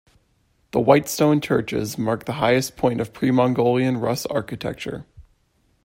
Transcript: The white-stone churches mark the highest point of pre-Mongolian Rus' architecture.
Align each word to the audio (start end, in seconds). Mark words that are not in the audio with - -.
The 0.71 0.79
white-stone 0.79 1.41
churches 1.41 1.95
mark 1.95 2.25
the 2.25 2.31
highest 2.41 2.75
point 2.75 2.99
of 3.01 3.13
pre-Mongolian 3.13 3.99
Rus' 3.99 4.25
architecture. 4.25 5.05